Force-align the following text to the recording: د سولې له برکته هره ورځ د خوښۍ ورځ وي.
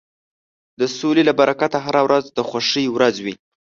د 0.79 0.81
سولې 0.97 1.23
له 1.29 1.33
برکته 1.39 1.77
هره 1.85 2.01
ورځ 2.07 2.23
د 2.37 2.39
خوښۍ 2.49 2.85
ورځ 2.91 3.15
وي. 3.25 3.33